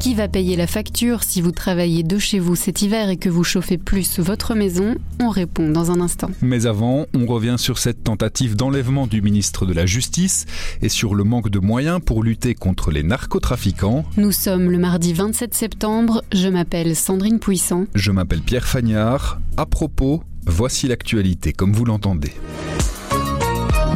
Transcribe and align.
Qui 0.00 0.14
va 0.14 0.28
payer 0.28 0.56
la 0.56 0.66
facture 0.66 1.22
si 1.22 1.42
vous 1.42 1.52
travaillez 1.52 2.02
de 2.02 2.18
chez 2.18 2.38
vous 2.38 2.56
cet 2.56 2.80
hiver 2.80 3.10
et 3.10 3.18
que 3.18 3.28
vous 3.28 3.44
chauffez 3.44 3.76
plus 3.76 4.18
votre 4.18 4.54
maison 4.54 4.94
On 5.20 5.28
répond 5.28 5.68
dans 5.68 5.90
un 5.90 6.00
instant. 6.00 6.30
Mais 6.40 6.64
avant, 6.64 7.04
on 7.14 7.26
revient 7.26 7.56
sur 7.58 7.76
cette 7.76 8.02
tentative 8.02 8.56
d'enlèvement 8.56 9.06
du 9.06 9.20
ministre 9.20 9.66
de 9.66 9.74
la 9.74 9.84
Justice 9.84 10.46
et 10.80 10.88
sur 10.88 11.14
le 11.14 11.22
manque 11.22 11.50
de 11.50 11.58
moyens 11.58 12.00
pour 12.02 12.22
lutter 12.22 12.54
contre 12.54 12.90
les 12.90 13.02
narcotrafiquants. 13.02 14.06
Nous 14.16 14.32
sommes 14.32 14.70
le 14.70 14.78
mardi 14.78 15.12
27 15.12 15.52
septembre. 15.52 16.24
Je 16.32 16.48
m'appelle 16.48 16.96
Sandrine 16.96 17.38
Puissant. 17.38 17.84
Je 17.94 18.10
m'appelle 18.10 18.40
Pierre 18.40 18.66
Fagnard. 18.66 19.38
À 19.58 19.66
propos, 19.66 20.22
voici 20.46 20.88
l'actualité 20.88 21.52
comme 21.52 21.74
vous 21.74 21.84
l'entendez. 21.84 22.32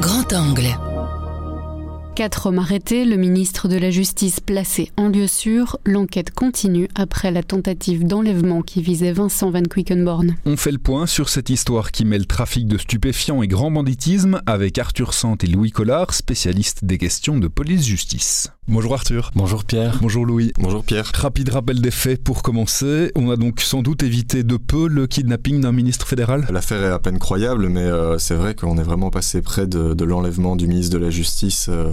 Grand 0.01 0.31
angle. 0.35 0.77
Quatre 2.15 2.47
hommes 2.47 2.61
arrêtés, 2.61 3.05
le 3.05 3.17
ministre 3.17 3.67
de 3.67 3.77
la 3.77 3.91
Justice 3.91 4.39
placé 4.39 4.93
en 4.97 5.09
lieu 5.09 5.27
sûr. 5.27 5.79
L'enquête 5.85 6.31
continue 6.31 6.87
après 6.95 7.33
la 7.33 7.43
tentative 7.43 8.07
d'enlèvement 8.07 8.63
qui 8.63 8.83
visait 8.83 9.11
Vincent 9.11 9.51
Van 9.51 9.65
Quickenborn. 9.65 10.37
On 10.47 10.57
fait 10.57 10.71
le 10.71 10.79
point 10.79 11.07
sur 11.07 11.29
cette 11.29 11.51
histoire 11.51 11.91
qui 11.91 12.05
mêle 12.05 12.29
trafic 12.29 12.69
de 12.69 12.79
stupéfiants 12.79 13.43
et 13.43 13.49
grand 13.49 13.73
banditisme 13.73 14.41
avec 14.47 14.79
Arthur 14.79 15.13
Sant 15.13 15.37
et 15.43 15.49
Louis 15.49 15.73
Collard, 15.73 16.15
spécialistes 16.15 16.85
des 16.85 16.99
questions 16.99 17.39
de 17.39 17.49
police-justice. 17.49 18.53
Bonjour 18.67 18.95
Arthur. 18.95 19.31
Bonjour 19.35 19.63
Pierre. 19.65 19.99
Bonjour 20.01 20.25
Louis. 20.25 20.53
Bonjour 20.59 20.83
Pierre. 20.85 21.11
Rapide 21.15 21.51
rappel 21.51 21.83
des 21.83 21.91
faits 21.91 22.23
pour 22.23 22.43
commencer. 22.43 23.13
On 23.15 23.29
a 23.29 23.37
donc 23.37 23.61
sans 23.61 23.83
doute 23.83 24.03
évité 24.03 24.43
de 24.43 24.57
peu 24.57 24.89
le 24.89 25.07
kidnapping 25.07 25.61
d'un 25.61 25.73
ministre 25.73 26.07
fédéral. 26.07 26.47
L'affaire 26.51 26.83
est 26.83 26.93
à 26.93 26.99
peine 26.99 27.19
croyable, 27.19 27.69
mais 27.69 27.83
euh, 27.83 28.17
c'est 28.19 28.35
vrai 28.35 28.55
qu'on 28.55 28.79
est 28.79 28.83
vraiment 28.83 29.11
passé 29.11 29.43
près 29.43 29.67
de, 29.67 29.93
de 29.93 30.05
l'enlèvement 30.05 30.57
du 30.57 30.67
ministre 30.67 30.97
de 30.97 31.05
la 31.05 31.11
Justice, 31.11 31.67
euh, 31.69 31.93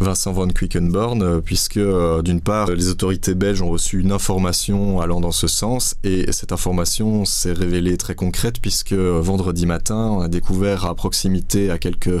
Vincent 0.00 0.32
Van 0.32 0.48
Quickenborn, 0.48 1.22
euh, 1.22 1.40
puisque 1.40 1.76
euh, 1.76 2.22
d'une 2.22 2.40
part, 2.40 2.70
les 2.70 2.88
autorités 2.88 3.34
belges 3.34 3.62
ont 3.62 3.70
reçu 3.70 4.00
une 4.00 4.12
information 4.12 5.00
allant 5.00 5.20
dans 5.20 5.32
ce 5.32 5.46
sens, 5.46 5.96
et 6.04 6.30
cette 6.32 6.52
information 6.52 7.24
s'est 7.24 7.52
révélée 7.52 7.96
très 7.96 8.14
concrète, 8.14 8.60
puisque 8.60 8.92
euh, 8.92 9.20
vendredi 9.20 9.66
matin, 9.66 10.16
on 10.18 10.20
a 10.20 10.28
découvert 10.28 10.86
à 10.86 10.94
proximité, 10.94 11.70
à 11.70 11.78
quelques 11.78 12.20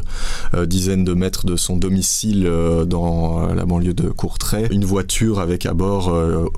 dizaines 0.66 1.04
de 1.04 1.14
mètres 1.14 1.46
de 1.46 1.56
son 1.56 1.76
domicile 1.76 2.50
dans 2.86 3.46
la 3.46 3.64
banlieue 3.64 3.94
de 3.94 4.08
Courtrai, 4.08 4.68
une 4.70 4.84
voiture 4.84 5.40
avec 5.40 5.66
à 5.66 5.74
bord 5.74 6.12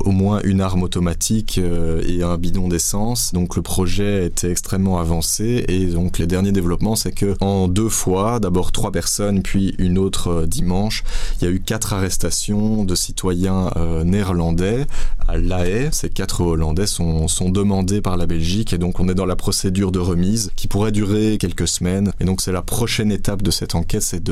au 0.05 0.11
moins 0.11 0.41
une 0.45 0.61
arme 0.61 0.83
automatique 0.83 1.59
et 1.59 2.23
un 2.23 2.37
bidon 2.37 2.69
d'essence. 2.69 3.33
Donc 3.33 3.57
le 3.57 3.63
projet 3.63 4.27
était 4.27 4.51
extrêmement 4.51 4.99
avancé 4.99 5.65
et 5.69 5.87
donc 5.87 6.19
les 6.19 6.27
derniers 6.27 6.53
développements 6.53 6.97
c'est 6.97 7.13
que 7.13 7.37
en 7.41 7.69
deux 7.69 7.89
fois, 7.89 8.41
d'abord 8.41 8.73
trois 8.73 8.93
personnes 8.93 9.43
puis 9.43 9.75
une 9.79 9.99
autre 9.99 10.29
euh, 10.29 10.47
dimanche, 10.99 11.05
il 11.41 11.45
y 11.45 11.49
a 11.49 11.51
eu 11.51 11.61
quatre 11.61 11.93
arrestations 11.93 12.85
de 12.85 12.95
citoyens 12.95 13.71
euh, 13.77 14.05
néerlandais 14.05 14.87
à 15.27 15.37
La 15.37 15.67
Haye. 15.67 15.89
Ces 15.93 16.11
quatre 16.11 16.41
Hollandais 16.41 16.87
sont, 16.87 17.29
sont 17.29 17.51
demandés 17.51 18.01
par 18.01 18.17
la 18.17 18.27
Belgique 18.27 18.73
et 18.73 18.79
donc 18.79 19.01
on 19.01 19.09
est 19.09 19.15
dans 19.15 19.27
la 19.27 19.37
procédure 19.37 19.93
de 19.93 19.99
remise 19.99 20.51
qui 20.57 20.69
pourrait 20.69 20.93
durer 20.93 21.39
quelques 21.39 21.69
semaines. 21.69 22.13
Et 22.21 22.25
donc 22.25 22.41
c'est 22.41 22.53
la 22.53 22.63
prochaine 22.63 23.13
étape 23.13 23.43
de 23.43 23.51
cette 23.51 23.75
enquête, 23.75 24.03
c'est 24.03 24.23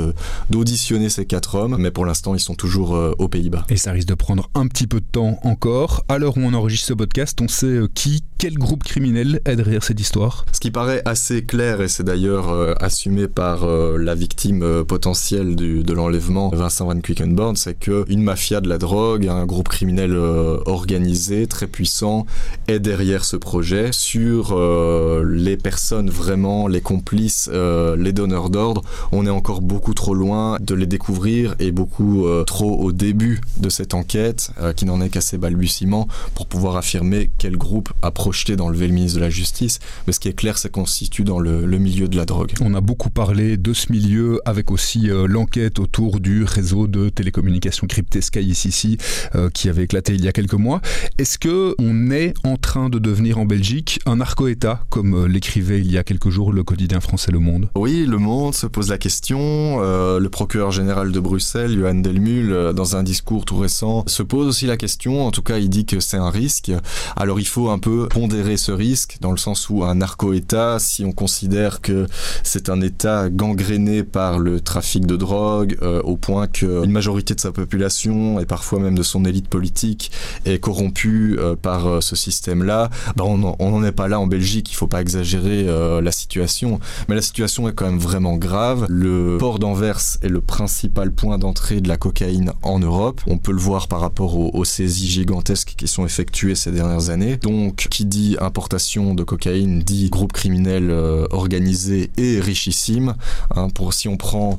d'auditionner 0.51 1.09
ces 1.09 1.27
quatre 1.27 1.55
hommes, 1.55 1.77
mais 1.79 1.91
pour 1.91 2.07
l'instant 2.07 2.35
ils 2.35 2.41
sont 2.41 2.55
toujours 2.55 2.97
euh, 2.97 3.15
aux 3.19 3.29
Pays-Bas. 3.29 3.67
Et 3.69 3.77
ça 3.77 3.93
risque 3.93 4.09
de 4.09 4.15
prendre 4.15 4.51
un 4.55 4.67
petit 4.67 4.87
peu 4.87 5.01
de 5.01 5.07
temps 5.07 5.39
encore. 5.43 6.05
À 6.09 6.19
l'heure 6.19 6.37
où 6.37 6.41
on 6.41 6.55
enregistre 6.55 6.89
ce 6.89 6.95
podcast, 6.95 7.39
on 7.41 7.49
sait 7.49 7.67
euh, 7.67 7.89
qui, 7.93 8.23
quel 8.39 8.55
groupe 8.55 8.85
criminel 8.85 9.41
est 9.45 9.57
derrière 9.57 9.85
cette 9.85 10.01
histoire. 10.01 10.47
Ce 10.53 10.61
qui 10.61 10.71
paraît 10.71 11.03
assez 11.05 11.45
clair, 11.45 11.81
et 11.81 11.89
c'est 11.89 12.05
d'ailleurs 12.05 12.51
euh, 12.51 12.75
assumé 12.81 13.29
par 13.29 13.67
la 13.67 14.15
victime 14.15 14.85
potentielle 14.85 15.57
du, 15.57 15.83
de 15.83 15.93
l'enlèvement, 15.93 16.51
Vincent 16.57 16.87
Van 16.87 16.99
Quickenborn, 16.99 17.55
c'est 17.55 17.79
que 17.79 18.05
une 18.09 18.23
mafia 18.23 18.61
de 18.61 18.69
la 18.69 18.79
drogue, 18.79 19.29
un 19.29 19.47
groupe 19.47 19.69
criminel 19.69 20.13
euh, 20.15 20.59
organisé, 20.67 21.47
très 21.47 21.67
puissant, 21.67 22.27
est 22.67 22.81
derrière 22.81 23.25
ce 23.25 23.37
projet. 23.37 23.91
Sur 23.93 24.53
euh, 24.53 25.25
les 25.29 25.57
personnes 25.57 26.11
vraiment, 26.11 26.67
les 26.67 26.81
complices, 26.81 27.49
euh, 27.53 27.97
les 27.97 28.13
donneurs 28.13 28.51
d'ordre, 28.51 28.83
on 29.13 29.27
est 29.27 29.31
encore 29.31 29.61
beaucoup 29.61 29.95
trop 29.95 30.15
loin 30.15 30.57
de 30.61 30.75
les 30.75 30.87
découvrir 30.87 31.55
et 31.59 31.71
beaucoup 31.71 32.27
trop 32.47 32.79
au 32.81 32.93
début 32.93 33.41
de 33.59 33.69
cette 33.69 33.95
enquête, 33.95 34.51
qui 34.77 34.85
n'en 34.85 35.01
est 35.01 35.09
qu'à 35.09 35.21
ses 35.21 35.39
balbutiements, 35.39 36.09
pour 36.35 36.47
pouvoir 36.47 36.77
affirmer 36.77 37.31
quel 37.39 37.57
groupe 37.57 37.93
a 38.03 38.11
projeté 38.11 38.57
d'enlever 38.57 38.89
le 38.89 38.95
ministre 38.95 39.19
de 39.19 39.25
la 39.25 39.31
Justice. 39.31 39.79
Mais 40.07 40.13
ce 40.13 40.21
qui 40.21 40.29
est 40.29 40.33
clair, 40.33 40.59
c'est 40.59 40.71
qu'on 40.71 40.87
se 40.87 40.97
situe 40.97 41.25
dans 41.25 41.39
le, 41.39 41.67
milieu 41.79 42.09
de 42.09 42.17
la 42.17 42.25
drogue. 42.25 42.53
On 42.61 42.75
a 42.75 42.81
beaucoup 42.81 43.11
parlé 43.11 43.57
de 43.57 43.73
ce 43.73 43.93
milieu 43.93 44.41
avec 44.45 44.71
aussi 44.71 45.09
l'enquête 45.27 45.79
autour 45.79 46.21
du 46.21 46.46
réseau 46.47 46.87
de 46.87 47.09
télécommunications 47.09 47.87
crypté 47.87 48.21
SkyCC 48.21 48.99
euh, 49.35 49.51
qui 49.51 49.69
avait 49.69 49.85
éclaté 49.85 50.15
il 50.15 50.25
y 50.25 50.29
a 50.29 50.33
quelques 50.33 50.55
mois. 50.55 50.81
Est-ce 51.19 51.39
que 51.39 51.75
on 51.79 52.11
est 52.11 52.35
en 52.45 52.57
train 52.57 52.89
de 52.89 52.99
devenir 52.99 53.39
en 53.39 53.45
Belgique 53.45 54.01
un 54.07 54.17
narco-État 54.17 54.81
comme 54.91 55.15
euh, 55.15 55.29
l'écrivait 55.29 55.79
il 55.79 55.91
y 55.91 55.99
a 55.99 56.05
quelques 56.05 56.31
jours 56.31 56.53
le 56.53 56.63
quotidien 56.63 57.01
français 57.01 57.33
Le 57.33 57.39
Monde? 57.39 57.69
Oui, 57.77 58.05
Le 58.07 58.19
Monde 58.19 58.55
se 58.55 58.67
pose 58.67 58.91
la 58.91 58.99
question. 58.99 59.39
Euh, 59.39 60.19
le 60.19 60.29
procureur 60.29 60.71
général 60.71 61.13
de 61.13 61.21
Bruxelles, 61.21 61.77
Johan 61.79 61.95
Delmul, 61.95 62.53
euh, 62.53 62.73
dans 62.73 62.97
un 62.97 63.03
discours 63.03 63.45
tout 63.45 63.57
récent, 63.57 64.05
se 64.07 64.23
pose 64.23 64.47
aussi 64.47 64.67
la 64.67 64.77
question. 64.77 65.27
En 65.27 65.31
tout 65.31 65.43
cas, 65.43 65.59
il 65.59 65.69
dit 65.69 65.87
que 65.87 66.01
c'est 66.01 66.17
un 66.17 66.31
risque. 66.31 66.71
Alors, 67.17 67.41
il 67.41 67.47
faut 67.47 67.71
un 67.71 67.79
peu 67.79 68.09
pondérer 68.09 68.57
ce 68.57 68.73
risque, 68.73 69.17
dans 69.21 69.31
le 69.31 69.37
sens 69.37 69.71
où 69.71 69.85
un 69.85 69.97
narco-État, 69.97 70.79
si 70.79 71.05
on 71.05 71.13
considère 71.13 71.81
que 71.81 72.07
c'est 72.43 72.69
un 72.69 72.81
État 72.81 73.31
gangréné 73.31 74.03
par 74.03 74.39
le 74.39 74.61
trafic 74.61 75.07
de 75.07 75.17
drogue, 75.17 75.79
au 76.05 76.17
point 76.17 76.36
qu'une 76.47 76.91
majorité 76.91 77.35
de 77.35 77.41
sa 77.41 77.53
population, 77.53 78.41
et 78.41 78.47
parfois 78.47 78.79
même 78.79 78.95
de 78.95 79.03
son 79.03 79.25
élite 79.25 79.49
politique, 79.49 80.11
est 80.45 80.59
corrompue 80.59 81.37
euh, 81.39 81.57
par 81.57 81.87
euh, 81.87 82.01
ce 82.01 82.17
système-là, 82.17 82.91
ben 83.17 83.25
on 83.25 83.71
n'en 83.71 83.85
est 83.85 83.93
pas 83.93 84.09
là 84.09 84.21
en 84.21 84.27
Belgique. 84.27 84.71
Il 84.71 84.75
faut 84.75 84.87
pas 84.87 85.01
exagérer 85.01 85.67
euh, 85.69 86.01
la 86.01 86.13
situation. 86.13 86.81
Mais 87.09 87.15
la 87.15 87.23
situation 87.23 87.69
est 87.69 87.73
quand 87.73 87.87
même 87.87 87.99
vraiment 87.99 88.37
grave. 88.37 88.87
Le 88.89 89.39
port 89.39 89.59
d'Anvers 89.59 90.01
est 90.23 90.29
le 90.29 90.41
principal 90.41 91.13
point 91.13 91.39
d'entrée 91.39 91.81
de 91.81 91.89
la 91.89 91.97
cocaïne 91.97 92.53
en 92.63 92.79
Europe. 92.79 93.21
On 93.27 93.39
peut 93.39 93.53
le 93.53 93.59
voir 93.59 93.89
par 93.89 94.01
rapport 94.01 94.37
aux, 94.37 94.65
saisies 94.65 95.09
gigantesques 95.09 95.75
qui 95.77 95.87
sont 95.87 96.05
effectuées 96.05 96.57
ces 96.57 96.73
dernières 96.73 97.11
années. 97.11 97.37
Donc, 97.37 97.87
qui 97.91 98.05
dit 98.05 98.37
importation 98.41 99.15
de 99.15 99.23
cocaïne 99.23 99.81
dit 99.81 100.11
groupe 100.11 100.33
criminel 100.33 100.91
organisé 101.31 102.11
et 102.17 102.41
richissime. 102.41 103.15
Hein, 103.55 103.69
pour 103.71 103.95
si 103.95 104.09
on 104.09 104.17
prend 104.17 104.59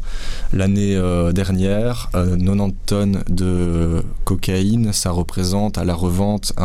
l'année 0.54 0.96
euh, 0.96 1.32
dernière, 1.68 2.10
euh, 2.16 2.38
90 2.38 2.74
tonnes 2.86 3.24
de 3.30 4.04
cocaïne, 4.24 4.94
ça 4.94 5.12
représente 5.12 5.78
à 5.78 5.84
la 5.84 5.94
revente 5.94 6.54
un, 6.58 6.64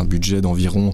un 0.00 0.04
budget 0.04 0.40
d'environ 0.40 0.92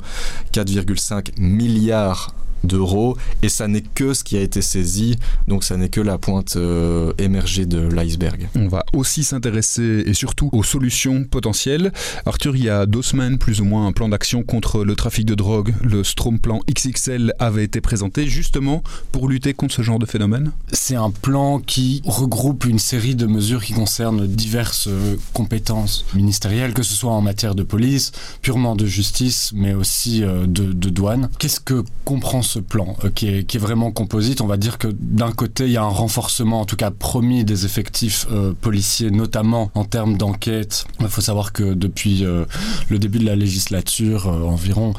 4,5 0.53 1.39
milliards 1.39 2.35
d'euros 2.65 3.17
et 3.43 3.49
ça 3.49 3.69
n'est 3.69 3.83
que 3.83 4.15
ce 4.15 4.25
qui 4.25 4.37
a 4.37 4.41
été 4.41 4.63
saisi 4.63 5.17
donc 5.49 5.65
ça 5.65 5.77
n'est 5.77 5.89
que 5.89 6.01
la 6.01 6.19
pointe 6.19 6.57
euh, 6.57 7.13
émergée 7.19 7.67
de 7.67 7.81
l'iceberg 7.81 8.49
On 8.55 8.69
va 8.69 8.85
aussi 8.93 9.25
s'intéresser 9.25 10.05
et 10.07 10.15
surtout 10.15 10.51
aux 10.53 10.63
solutions 10.63 11.25
potentielles. 11.25 11.93
Arthur, 12.27 12.57
il 12.57 12.65
y 12.65 12.69
a 12.69 12.87
deux 12.87 13.03
semaines 13.03 13.39
plus 13.39 13.61
ou 13.61 13.65
moins 13.65 13.87
un 13.87 13.93
plan 13.93 14.09
d'action 14.09 14.43
contre 14.43 14.85
le 14.85 14.97
trafic 14.97 15.27
de 15.27 15.35
drogue, 15.35 15.75
le 15.83 16.05
Strom 16.05 16.39
Plan 16.39 16.61
XXL 16.71 17.35
avait 17.39 17.65
été 17.65 17.81
présenté 17.81 18.27
justement 18.27 18.83
pour 19.13 19.29
lutter 19.29 19.55
contre 19.55 19.75
ce 19.75 19.83
genre 19.83 19.99
de 19.99 20.07
phénomène. 20.07 20.53
C'est 20.73 20.97
un 20.97 21.11
plan 21.11 21.59
qui 21.59 22.03
regroupe 22.05 22.65
une 22.65 22.79
série 22.79 23.15
de 23.15 23.27
mesures 23.27 23.65
qui 23.65 23.73
concernent 23.73 24.27
diverses 24.27 24.89
euh, 24.89 25.17
compétences 25.33 26.05
ministérielles, 26.15 26.75
que 26.75 26.83
ce 26.83 26.95
soit 26.95 27.13
en 27.13 27.23
matière 27.23 27.55
de 27.55 27.63
police, 27.63 28.13
purement 28.43 28.77
de 28.77 28.87
justice, 28.87 29.53
mais 29.55 29.75
aussi 29.75 30.23
euh, 30.23 30.47
de, 30.47 30.73
de 30.73 30.91
douane. 30.91 31.29
Qu'est-ce 31.39 31.61
que 31.61 31.85
comprend 32.05 32.43
ce 32.51 32.59
plan 32.59 32.97
euh, 33.05 33.11
qui, 33.11 33.29
est, 33.29 33.59
vraiment 33.59 33.93
composite 33.93 34.41
On 34.41 34.47
va 34.47 34.57
dire 34.57 34.79
que 34.79 34.89
d'un 34.89 35.31
côté, 35.31 35.67
il 35.67 35.73
y 35.73 35.77
a 35.77 35.83
un 35.83 35.89
renforcement, 35.89 36.61
en 36.61 36.65
tout 36.65 36.77
cas 36.77 36.91
promis, 36.91 37.45
des 37.45 37.65
effectifs 37.65 38.27
euh, 38.33 38.53
policiers, 38.61 39.11
notamment 39.11 39.71
en 39.75 39.85
termes 39.85 40.17
d'enquête. 40.17 40.87
Il 41.01 41.09
faut 41.09 41.21
savoir 41.21 41.53
que 41.53 41.75
depuis 41.75 42.25
euh, 42.25 42.45
le 42.89 42.99
début 42.99 43.19
de 43.19 43.27
la 43.27 43.37
législature, 43.37 44.27
environ 44.27 44.95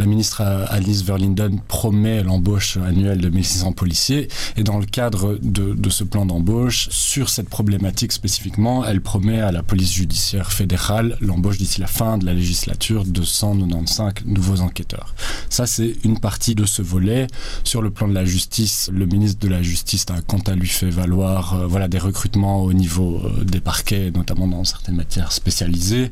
La 0.00 0.06
ministre 0.06 0.40
Alice 0.40 1.02
Verlinden 1.02 1.60
promet 1.68 2.22
l'embauche 2.22 2.78
annuelle 2.78 3.20
de 3.20 3.28
1600 3.28 3.72
policiers 3.72 4.28
et 4.56 4.62
dans 4.62 4.78
le 4.78 4.86
cadre 4.86 5.38
de, 5.42 5.90
ce 5.90 6.04
plan 6.04 6.24
d'embauche, 6.24 6.88
sur 6.88 7.28
cette 7.28 7.50
problématique 7.50 8.12
spécifiquement, 8.12 8.82
elle 8.86 9.02
promet 9.02 9.42
à 9.42 9.52
la 9.52 9.62
police 9.62 9.92
judiciaire 9.92 10.54
fédérale 10.54 11.18
l'embauche 11.20 11.58
d'ici 11.58 11.82
la 11.82 11.86
fin 11.86 12.16
de 12.16 12.24
la 12.24 12.32
législature 12.32 13.04
de 13.04 13.20
195 13.20 14.24
nouveaux 14.24 14.62
enquêteurs. 14.62 15.14
Ça, 15.50 15.66
c'est 15.66 15.94
une 16.02 16.18
partie 16.18 16.54
de 16.54 16.64
ce 16.64 16.80
volet. 16.80 17.26
Sur 17.64 17.82
le 17.82 17.90
plan 17.90 18.08
de 18.08 18.14
la 18.14 18.24
justice, 18.24 18.88
le 18.90 19.04
ministre 19.04 19.40
de 19.40 19.48
la 19.48 19.60
Justice 19.60 20.06
a 20.08 20.22
quant 20.22 20.38
à 20.46 20.54
lui 20.54 20.68
fait 20.68 20.88
valoir 20.88 21.54
euh, 21.54 21.66
voilà, 21.66 21.88
des 21.88 21.98
recrutements 21.98 22.62
au 22.62 22.72
niveau 22.72 23.20
euh, 23.22 23.44
des 23.44 23.60
parquets, 23.60 24.10
notamment 24.12 24.48
dans 24.48 24.64
certaines 24.64 24.96
matières 24.96 25.32
spécialisées, 25.32 26.10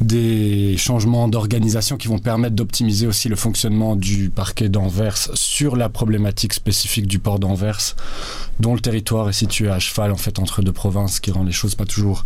des 0.00 0.76
changements 0.76 1.26
d'organisation 1.26 1.96
qui 1.96 2.06
vont 2.06 2.20
permettre 2.20 2.54
d'optimiser 2.54 3.08
aussi 3.08 3.15
le 3.24 3.36
fonctionnement 3.36 3.96
du 3.96 4.30
parquet 4.30 4.68
d'Anvers 4.68 5.30
sur 5.34 5.76
la 5.76 5.88
problématique 5.88 6.52
spécifique 6.52 7.06
du 7.06 7.18
port 7.18 7.38
d'Anvers, 7.38 7.96
dont 8.60 8.74
le 8.74 8.80
territoire 8.80 9.28
est 9.28 9.32
situé 9.32 9.68
à 9.68 9.78
cheval 9.78 10.12
en 10.12 10.16
fait 10.16 10.38
entre 10.38 10.62
deux 10.62 10.72
provinces, 10.72 11.20
qui 11.20 11.30
rend 11.30 11.42
les 11.42 11.52
choses 11.52 11.74
pas 11.74 11.84
toujours 11.84 12.24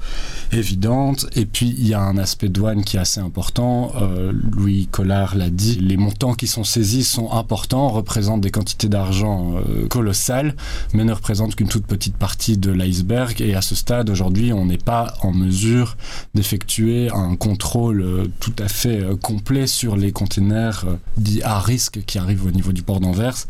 évidentes. 0.53 1.27
Et 1.37 1.47
puis 1.47 1.75
il 1.79 1.87
y 1.87 1.95
a 1.95 2.01
un 2.01 2.19
aspect 2.19 2.49
douane 2.49 2.85
qui 2.85 2.97
est 2.97 3.01
assez 3.01 3.21
important. 3.21 3.93
Euh, 4.01 4.33
Louis 4.53 4.89
Collard 4.91 5.37
l'a 5.37 5.51
dit, 5.51 5.77
les 5.77 5.97
montants 5.97 6.35
qui 6.35 6.47
sont 6.47 6.65
saisis 6.65 7.05
sont 7.05 7.33
importants, 7.33 7.89
représentent 7.89 8.41
des 8.41 8.51
quantités 8.51 8.89
d'argent 8.89 9.55
euh, 9.57 9.87
colossales, 9.89 10.55
mais 10.93 11.05
ne 11.05 11.13
représentent 11.13 11.55
qu'une 11.55 11.69
toute 11.69 11.87
petite 11.87 12.17
partie 12.17 12.59
de 12.59 12.71
l'iceberg. 12.71 13.41
Et 13.41 13.55
à 13.55 13.63
ce 13.63 13.75
stade, 13.75 14.11
aujourd'hui, 14.11 14.53
on 14.53 14.67
n'est 14.67 14.79
pas 14.79 15.15
en 15.23 15.33
mesure 15.33 15.97
d'effectuer 16.35 17.11
un 17.13 17.37
contrôle 17.37 18.03
euh, 18.03 18.27
tout 18.41 18.55
à 18.59 18.69
fait 18.69 19.01
complet 19.23 19.67
sur 19.67 19.97
les 19.97 20.13
containers 20.13 20.70
euh, 20.85 20.97
dits 21.17 21.43
à 21.43 21.59
risque 21.61 22.01
qui 22.07 22.19
arrivent 22.19 22.47
au 22.47 22.51
niveau 22.51 22.73
du 22.73 22.83
port 22.83 23.01
d'Anvers. 23.01 23.47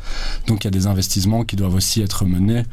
Donc 0.47 0.65
il 0.65 0.67
y 0.67 0.69
a 0.69 0.71
des 0.71 0.87
investissements 0.87 1.45
qui 1.45 1.57
doivent 1.57 1.75
aussi 1.75 2.01
être 2.03 2.25
menés 2.25 2.65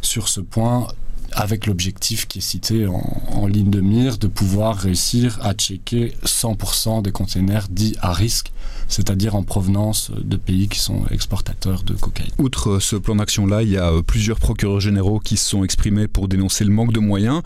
sur 0.00 0.28
ce 0.28 0.40
point 0.40 0.88
avec 1.32 1.66
l'objectif 1.66 2.28
qui 2.28 2.38
est 2.38 2.42
cité 2.42 2.86
en, 2.86 3.02
en, 3.32 3.46
ligne 3.46 3.70
de 3.70 3.80
mire 3.80 4.18
de 4.18 4.28
pouvoir 4.28 4.76
réussir 4.76 5.38
à 5.42 5.52
checker 5.52 6.14
100% 6.24 7.02
des 7.02 7.10
containers 7.10 7.66
dits 7.68 7.96
à 8.00 8.12
risque, 8.12 8.52
c'est-à-dire 8.88 9.34
en 9.34 9.42
provenance 9.42 10.12
de 10.16 10.36
pays 10.36 10.68
qui 10.68 10.78
sont 10.78 11.02
exportateurs 11.10 11.82
de 11.82 11.94
cocaïne. 11.94 12.30
Outre 12.38 12.78
ce 12.78 12.96
plan 12.96 13.16
d'action-là, 13.16 13.62
il 13.62 13.70
y 13.70 13.76
a 13.76 13.90
plusieurs 14.06 14.38
procureurs 14.38 14.80
généraux 14.80 15.18
qui 15.18 15.36
se 15.36 15.48
sont 15.48 15.64
exprimés 15.64 16.06
pour 16.06 16.28
dénoncer 16.28 16.64
le 16.64 16.70
manque 16.70 16.92
de 16.92 17.00
moyens. 17.00 17.42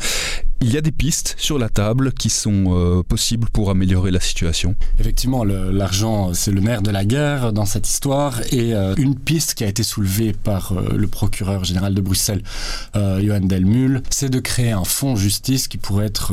Il 0.61 0.73
y 0.73 0.77
a 0.77 0.81
des 0.81 0.91
pistes 0.91 1.37
sur 1.39 1.57
la 1.57 1.69
table 1.69 2.13
qui 2.13 2.31
sont 2.31 2.65
euh, 2.69 3.05
possibles 3.05 3.49
pour 3.53 3.71
améliorer 3.71 4.11
la 4.11 4.19
situation. 4.19 4.75
Effectivement, 4.99 5.45
l'argent, 5.45 6.35
c'est 6.35 6.51
le 6.51 6.61
nerf 6.61 6.83
de 6.83 6.91
la 6.91 7.05
guerre 7.05 7.53
dans 7.53 7.65
cette 7.65 7.89
histoire. 7.89 8.41
Et 8.51 8.75
euh, 8.75 8.97
une 8.97 9.15
piste 9.15 9.55
qui 9.55 9.63
a 9.63 9.69
été 9.69 9.85
soulevée 9.85 10.33
par 10.33 10.73
euh, 10.73 10.97
le 10.97 11.07
procureur 11.07 11.63
général 11.63 11.95
de 11.95 12.01
Bruxelles, 12.01 12.43
Johan 12.95 13.41
Delmul, 13.41 14.03
c'est 14.11 14.31
de 14.31 14.41
créer 14.41 14.73
un 14.73 14.83
fonds 14.83 15.15
justice 15.15 15.69
qui 15.69 15.79
pourrait 15.79 16.07
être 16.07 16.33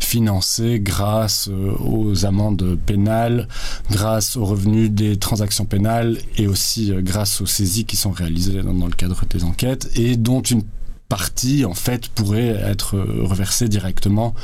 financé 0.00 0.80
grâce 0.80 1.48
aux 1.48 2.26
amendes 2.26 2.76
pénales, 2.86 3.46
grâce 3.90 4.36
aux 4.36 4.44
revenus 4.44 4.90
des 4.90 5.16
transactions 5.16 5.64
pénales 5.64 6.18
et 6.36 6.48
aussi 6.48 6.92
grâce 6.98 7.40
aux 7.40 7.46
saisies 7.46 7.84
qui 7.84 7.96
sont 7.96 8.10
réalisées 8.10 8.62
dans, 8.62 8.74
dans 8.74 8.86
le 8.86 8.92
cadre 8.92 9.22
des 9.30 9.44
enquêtes 9.44 9.90
et 9.94 10.16
dont 10.16 10.42
une 10.42 10.62
partie 11.08 11.64
en 11.64 11.74
fait 11.74 12.08
pourrait 12.08 12.60
être 12.64 12.98
reversée 12.98 13.68
directement 13.68 14.34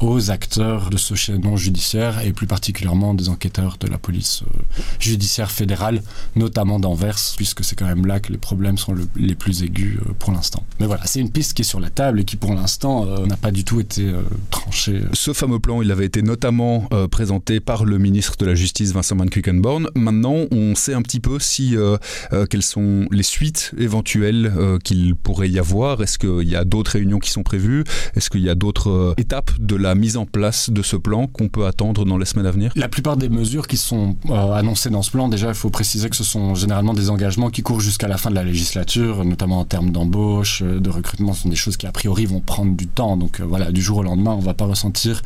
aux 0.00 0.30
acteurs 0.30 0.90
de 0.90 0.96
ce 0.96 1.14
chaînon 1.14 1.56
judiciaire 1.56 2.20
et 2.24 2.32
plus 2.32 2.46
particulièrement 2.46 3.14
des 3.14 3.28
enquêteurs 3.28 3.76
de 3.78 3.86
la 3.86 3.98
police 3.98 4.42
euh, 4.42 4.82
judiciaire 4.98 5.50
fédérale, 5.50 6.02
notamment 6.36 6.78
d'Anvers, 6.78 7.18
puisque 7.36 7.64
c'est 7.64 7.76
quand 7.76 7.86
même 7.86 8.06
là 8.06 8.20
que 8.20 8.32
les 8.32 8.38
problèmes 8.38 8.78
sont 8.78 8.92
le, 8.92 9.06
les 9.16 9.34
plus 9.34 9.62
aigus 9.62 9.98
euh, 9.98 10.12
pour 10.18 10.32
l'instant. 10.32 10.64
Mais 10.78 10.86
voilà, 10.86 11.02
c'est 11.06 11.20
une 11.20 11.30
piste 11.30 11.54
qui 11.54 11.62
est 11.62 11.64
sur 11.64 11.80
la 11.80 11.90
table 11.90 12.20
et 12.20 12.24
qui 12.24 12.36
pour 12.36 12.54
l'instant 12.54 13.06
euh, 13.06 13.26
n'a 13.26 13.36
pas 13.36 13.50
du 13.50 13.64
tout 13.64 13.80
été 13.80 14.06
euh, 14.06 14.22
tranchée. 14.50 15.02
Ce 15.12 15.32
fameux 15.32 15.58
plan, 15.58 15.82
il 15.82 15.90
avait 15.90 16.06
été 16.06 16.22
notamment 16.22 16.88
euh, 16.92 17.08
présenté 17.08 17.60
par 17.60 17.84
le 17.84 17.98
ministre 17.98 18.36
de 18.38 18.46
la 18.46 18.54
Justice 18.54 18.92
Vincent 18.92 19.16
Van 19.16 19.26
Quickenborn. 19.26 19.88
Maintenant, 19.94 20.46
on 20.50 20.74
sait 20.74 20.94
un 20.94 21.02
petit 21.02 21.20
peu 21.20 21.38
si 21.38 21.76
euh, 21.76 21.96
euh, 22.32 22.46
quelles 22.46 22.62
sont 22.62 23.06
les 23.10 23.22
suites 23.22 23.72
éventuelles 23.78 24.52
euh, 24.56 24.78
qu'il 24.78 25.14
pourrait 25.14 25.50
y 25.50 25.58
avoir. 25.58 26.02
Est-ce 26.10 26.18
qu'il 26.18 26.48
y 26.48 26.56
a 26.56 26.64
d'autres 26.64 26.92
réunions 26.92 27.20
qui 27.20 27.30
sont 27.30 27.44
prévues? 27.44 27.84
Est-ce 28.16 28.30
qu'il 28.30 28.40
y 28.40 28.50
a 28.50 28.56
d'autres 28.56 28.90
euh, 28.90 29.14
étapes 29.16 29.52
de 29.60 29.76
la 29.76 29.94
mise 29.94 30.16
en 30.16 30.26
place 30.26 30.68
de 30.68 30.82
ce 30.82 30.96
plan 30.96 31.28
qu'on 31.28 31.48
peut 31.48 31.66
attendre 31.66 32.04
dans 32.04 32.18
les 32.18 32.24
semaines 32.24 32.46
à 32.46 32.50
venir? 32.50 32.72
La 32.74 32.88
plupart 32.88 33.16
des 33.16 33.28
mesures 33.28 33.68
qui 33.68 33.76
sont 33.76 34.16
euh, 34.28 34.52
annoncées 34.52 34.90
dans 34.90 35.02
ce 35.02 35.12
plan, 35.12 35.28
déjà, 35.28 35.48
il 35.48 35.54
faut 35.54 35.70
préciser 35.70 36.10
que 36.10 36.16
ce 36.16 36.24
sont 36.24 36.56
généralement 36.56 36.94
des 36.94 37.10
engagements 37.10 37.48
qui 37.48 37.62
courent 37.62 37.80
jusqu'à 37.80 38.08
la 38.08 38.16
fin 38.16 38.28
de 38.28 38.34
la 38.34 38.42
législature, 38.42 39.24
notamment 39.24 39.60
en 39.60 39.64
termes 39.64 39.92
d'embauche, 39.92 40.62
euh, 40.62 40.80
de 40.80 40.90
recrutement. 40.90 41.32
Ce 41.32 41.44
sont 41.44 41.48
des 41.48 41.54
choses 41.54 41.76
qui, 41.76 41.86
a 41.86 41.92
priori, 41.92 42.26
vont 42.26 42.40
prendre 42.40 42.74
du 42.74 42.88
temps. 42.88 43.16
Donc 43.16 43.40
voilà, 43.40 43.70
du 43.70 43.80
jour 43.80 43.98
au 43.98 44.02
lendemain, 44.02 44.32
on 44.32 44.40
ne 44.40 44.44
va 44.44 44.54
pas 44.54 44.64
ressentir 44.64 45.22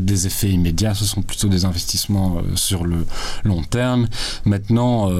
des 0.00 0.26
effets 0.26 0.50
immédiats. 0.50 0.94
Ce 0.94 1.04
sont 1.04 1.22
plutôt 1.22 1.48
des 1.48 1.64
investissements 1.64 2.42
sur 2.54 2.84
le 2.84 3.04
long 3.44 3.62
terme. 3.62 4.06
Maintenant, 4.44 5.10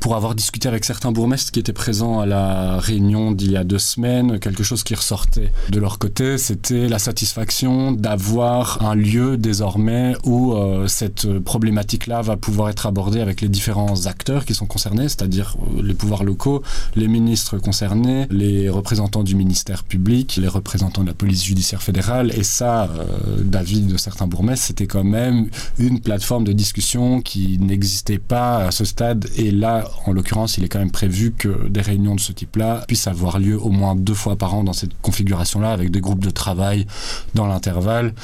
pour 0.00 0.16
avoir 0.16 0.34
discuté 0.34 0.68
avec 0.68 0.84
certains 0.84 1.12
bourgmestres 1.12 1.52
qui 1.52 1.60
étaient 1.60 1.72
présents 1.72 2.20
à 2.20 2.26
la 2.26 2.78
réunion 2.78 3.32
d'il 3.32 3.52
y 3.52 3.56
a 3.56 3.64
deux 3.64 3.78
semaines, 3.78 4.05
quelque 4.40 4.62
chose 4.62 4.82
qui 4.82 4.94
ressortait 4.94 5.52
de 5.70 5.80
leur 5.80 5.98
côté, 5.98 6.38
c'était 6.38 6.88
la 6.88 6.98
satisfaction 6.98 7.92
d'avoir 7.92 8.84
un 8.84 8.94
lieu 8.94 9.36
désormais 9.36 10.14
où 10.24 10.54
euh, 10.54 10.86
cette 10.86 11.38
problématique-là 11.40 12.22
va 12.22 12.36
pouvoir 12.36 12.68
être 12.68 12.86
abordée 12.86 13.20
avec 13.20 13.40
les 13.40 13.48
différents 13.48 14.06
acteurs 14.06 14.44
qui 14.44 14.54
sont 14.54 14.66
concernés, 14.66 15.08
c'est-à-dire 15.08 15.56
euh, 15.56 15.82
les 15.82 15.94
pouvoirs 15.94 16.24
locaux, 16.24 16.62
les 16.94 17.08
ministres 17.08 17.58
concernés, 17.58 18.26
les 18.30 18.68
représentants 18.68 19.24
du 19.24 19.34
ministère 19.34 19.82
public, 19.84 20.36
les 20.36 20.48
représentants 20.48 21.02
de 21.02 21.08
la 21.08 21.14
police 21.14 21.44
judiciaire 21.44 21.82
fédérale. 21.82 22.32
Et 22.36 22.44
ça, 22.44 22.84
euh, 22.84 23.42
d'avis 23.42 23.80
de 23.80 23.96
certains 23.96 24.26
bourgmestres, 24.26 24.66
c'était 24.66 24.86
quand 24.86 25.04
même 25.04 25.48
une 25.78 26.00
plateforme 26.00 26.44
de 26.44 26.52
discussion 26.52 27.20
qui 27.20 27.58
n'existait 27.58 28.18
pas 28.18 28.66
à 28.66 28.70
ce 28.70 28.84
stade. 28.84 29.26
Et 29.36 29.50
là, 29.50 29.88
en 30.06 30.12
l'occurrence, 30.12 30.58
il 30.58 30.64
est 30.64 30.68
quand 30.68 30.78
même 30.78 30.90
prévu 30.90 31.32
que 31.32 31.68
des 31.68 31.80
réunions 31.80 32.14
de 32.14 32.20
ce 32.20 32.32
type-là 32.32 32.84
puissent 32.86 33.08
avoir 33.08 33.38
lieu 33.38 33.60
au 33.60 33.70
moins 33.70 33.95
deux 34.02 34.14
fois 34.14 34.36
par 34.36 34.54
an 34.54 34.64
dans 34.64 34.72
cette 34.72 35.00
configuration-là, 35.00 35.72
avec 35.72 35.90
des 35.90 36.00
groupes 36.00 36.24
de 36.24 36.30
travail 36.30 36.86
dans 37.34 37.46
l'intervalle. 37.46 38.14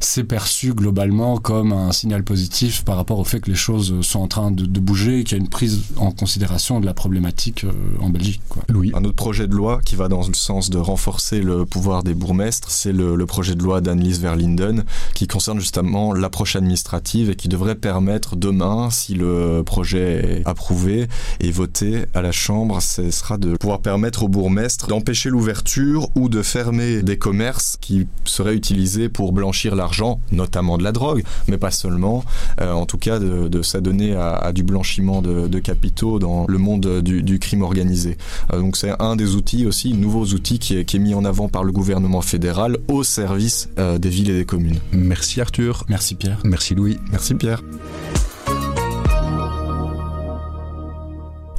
C'est 0.00 0.24
perçu 0.24 0.74
globalement 0.74 1.38
comme 1.38 1.72
un 1.72 1.92
signal 1.92 2.22
positif 2.22 2.84
par 2.84 2.96
rapport 2.96 3.18
au 3.18 3.24
fait 3.24 3.40
que 3.40 3.50
les 3.50 3.56
choses 3.56 4.00
sont 4.02 4.20
en 4.20 4.28
train 4.28 4.50
de, 4.50 4.64
de 4.64 4.80
bouger 4.80 5.20
et 5.20 5.24
qu'il 5.24 5.36
y 5.36 5.40
a 5.40 5.42
une 5.42 5.48
prise 5.48 5.82
en 5.96 6.12
considération 6.12 6.80
de 6.80 6.86
la 6.86 6.94
problématique 6.94 7.64
euh, 7.64 7.72
en 8.00 8.10
Belgique. 8.10 8.40
Quoi. 8.48 8.62
Louis. 8.68 8.92
Un 8.94 9.04
autre 9.04 9.16
projet 9.16 9.48
de 9.48 9.54
loi 9.54 9.80
qui 9.84 9.96
va 9.96 10.08
dans 10.08 10.26
le 10.26 10.34
sens 10.34 10.70
de 10.70 10.78
renforcer 10.78 11.40
le 11.40 11.64
pouvoir 11.64 12.02
des 12.02 12.14
bourgmestres, 12.14 12.70
c'est 12.70 12.92
le, 12.92 13.16
le, 13.16 13.26
projet 13.26 13.54
de 13.54 13.62
loi 13.62 13.80
d'Annelise 13.80 14.20
Verlinden 14.20 14.84
qui 15.14 15.26
concerne 15.26 15.60
justement 15.60 16.12
l'approche 16.12 16.56
administrative 16.56 17.30
et 17.30 17.36
qui 17.36 17.48
devrait 17.48 17.74
permettre 17.74 18.36
demain, 18.36 18.90
si 18.90 19.14
le 19.14 19.62
projet 19.64 20.40
est 20.40 20.48
approuvé 20.48 21.08
et 21.40 21.50
voté 21.50 22.06
à 22.14 22.22
la 22.22 22.32
Chambre, 22.32 22.80
ce 22.80 23.10
sera 23.10 23.38
de 23.38 23.56
pouvoir 23.56 23.80
permettre 23.80 24.22
aux 24.22 24.28
bourgmestres 24.28 24.88
d'empêcher 25.18 25.30
l'ouverture 25.30 26.08
ou 26.14 26.28
de 26.28 26.42
fermer 26.42 27.02
des 27.02 27.18
commerces 27.18 27.76
qui 27.80 28.06
seraient 28.24 28.54
utilisés 28.54 29.08
pour 29.08 29.32
blanchir 29.32 29.74
l'argent, 29.74 30.20
notamment 30.30 30.78
de 30.78 30.84
la 30.84 30.92
drogue, 30.92 31.24
mais 31.48 31.58
pas 31.58 31.72
seulement, 31.72 32.24
euh, 32.60 32.70
en 32.72 32.86
tout 32.86 32.98
cas 32.98 33.18
de, 33.18 33.48
de 33.48 33.62
s'adonner 33.62 34.14
à, 34.14 34.36
à, 34.36 34.52
du 34.52 34.62
blanchiment 34.62 35.20
de, 35.20 35.48
de, 35.48 35.58
capitaux 35.58 36.20
dans 36.20 36.46
le 36.46 36.58
monde 36.58 37.00
du, 37.02 37.24
du 37.24 37.40
crime 37.40 37.62
organisé. 37.62 38.16
Euh, 38.52 38.60
donc 38.60 38.76
c'est 38.76 38.92
un 39.00 39.16
des 39.16 39.34
outils 39.34 39.66
aussi, 39.66 39.92
nouveaux 39.92 40.26
outils 40.26 40.60
qui 40.60 40.76
est, 40.76 40.84
qui 40.84 40.96
est, 40.96 41.00
mis 41.00 41.14
en 41.14 41.24
avant 41.24 41.48
par 41.48 41.64
le 41.64 41.72
gouvernement 41.72 42.20
fédéral 42.20 42.78
au 42.86 43.02
service 43.02 43.70
euh, 43.80 43.98
des 43.98 44.10
villes 44.10 44.30
et 44.30 44.36
des 44.36 44.44
communes. 44.44 44.78
Merci 44.92 45.40
Arthur. 45.40 45.84
Merci 45.88 46.14
Pierre. 46.14 46.38
Merci 46.44 46.76
Louis. 46.76 46.98
Merci 47.10 47.34
Pierre. 47.34 47.60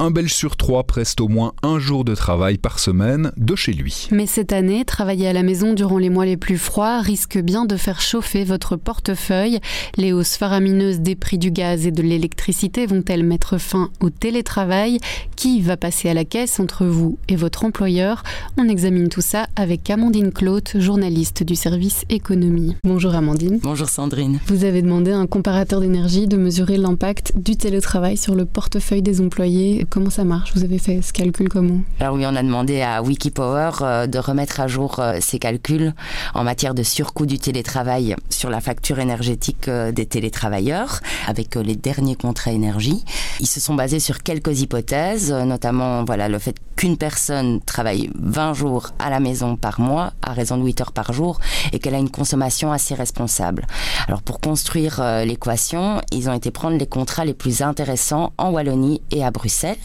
Un 0.00 0.10
Belge 0.10 0.32
sur 0.32 0.56
trois 0.56 0.84
preste 0.84 1.20
au 1.20 1.28
moins 1.28 1.52
un 1.62 1.78
jour 1.78 2.06
de 2.06 2.14
travail 2.14 2.56
par 2.56 2.78
semaine 2.78 3.32
de 3.36 3.54
chez 3.54 3.74
lui. 3.74 4.08
Mais 4.10 4.26
cette 4.26 4.50
année, 4.50 4.86
travailler 4.86 5.28
à 5.28 5.34
la 5.34 5.42
maison 5.42 5.74
durant 5.74 5.98
les 5.98 6.08
mois 6.08 6.24
les 6.24 6.38
plus 6.38 6.56
froids 6.56 7.02
risque 7.02 7.38
bien 7.38 7.66
de 7.66 7.76
faire 7.76 8.00
chauffer 8.00 8.44
votre 8.44 8.76
portefeuille. 8.76 9.60
Les 9.98 10.14
hausses 10.14 10.38
faramineuses 10.38 11.00
des 11.00 11.16
prix 11.16 11.36
du 11.36 11.50
gaz 11.50 11.86
et 11.86 11.90
de 11.90 12.00
l'électricité 12.00 12.86
vont-elles 12.86 13.24
mettre 13.24 13.58
fin 13.58 13.90
au 14.00 14.08
télétravail? 14.08 14.98
Qui 15.36 15.60
va 15.60 15.76
passer 15.76 16.08
à 16.08 16.14
la 16.14 16.24
caisse 16.24 16.60
entre 16.60 16.86
vous 16.86 17.18
et 17.28 17.36
votre 17.36 17.66
employeur? 17.66 18.22
On 18.56 18.68
examine 18.68 19.10
tout 19.10 19.20
ça 19.20 19.48
avec 19.54 19.90
Amandine 19.90 20.32
Claude, 20.32 20.68
journaliste 20.76 21.42
du 21.42 21.56
service 21.56 22.06
économie. 22.08 22.74
Bonjour 22.84 23.14
Amandine. 23.14 23.58
Bonjour 23.62 23.90
Sandrine. 23.90 24.38
Vous 24.46 24.64
avez 24.64 24.80
demandé 24.80 25.10
à 25.10 25.18
un 25.18 25.26
comparateur 25.26 25.80
d'énergie 25.80 26.26
de 26.26 26.38
mesurer 26.38 26.78
l'impact 26.78 27.34
du 27.36 27.56
télétravail 27.56 28.16
sur 28.16 28.34
le 28.34 28.46
portefeuille 28.46 29.02
des 29.02 29.20
employés 29.20 29.84
Comment 29.90 30.08
ça 30.10 30.22
marche? 30.22 30.52
Vous 30.54 30.62
avez 30.62 30.78
fait 30.78 31.02
ce 31.02 31.12
calcul 31.12 31.48
comment? 31.48 31.80
Alors 31.98 32.14
oui, 32.14 32.24
on 32.24 32.36
a 32.36 32.42
demandé 32.44 32.80
à 32.80 33.02
Wikipower 33.02 33.70
euh, 33.80 34.06
de 34.06 34.20
remettre 34.20 34.60
à 34.60 34.68
jour 34.68 35.02
ces 35.18 35.40
calculs 35.40 35.92
en 36.32 36.44
matière 36.44 36.74
de 36.74 36.84
surcoût 36.84 37.26
du 37.26 37.40
télétravail 37.40 38.14
sur 38.28 38.50
la 38.50 38.60
facture 38.60 39.00
énergétique 39.00 39.68
des 39.68 40.06
télétravailleurs 40.06 41.00
avec 41.26 41.56
les 41.56 41.74
derniers 41.74 42.14
contrats 42.14 42.52
énergie. 42.52 43.04
Ils 43.40 43.48
se 43.48 43.58
sont 43.58 43.74
basés 43.74 43.98
sur 43.98 44.22
quelques 44.22 44.60
hypothèses, 44.60 45.32
notamment 45.32 46.04
voilà 46.04 46.28
le 46.28 46.38
fait 46.38 46.54
qu'une 46.76 46.96
personne 46.96 47.60
travaille 47.60 48.10
20 48.14 48.54
jours 48.54 48.90
à 49.00 49.10
la 49.10 49.18
maison 49.18 49.56
par 49.56 49.80
mois 49.80 50.12
à 50.22 50.32
raison 50.32 50.56
de 50.56 50.62
8 50.62 50.80
heures 50.82 50.92
par 50.92 51.12
jour 51.12 51.40
et 51.72 51.80
qu'elle 51.80 51.96
a 51.96 51.98
une 51.98 52.10
consommation 52.10 52.70
assez 52.70 52.94
responsable. 52.94 53.66
Alors 54.06 54.22
pour 54.22 54.40
construire 54.40 55.02
l'équation, 55.24 56.00
ils 56.12 56.30
ont 56.30 56.34
été 56.34 56.52
prendre 56.52 56.78
les 56.78 56.86
contrats 56.86 57.24
les 57.24 57.34
plus 57.34 57.62
intéressants 57.62 58.32
en 58.38 58.50
Wallonie 58.50 59.02
et 59.10 59.24
à 59.24 59.30
Bruxelles. 59.32 59.79